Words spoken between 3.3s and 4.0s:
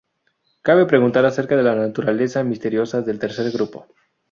grupo.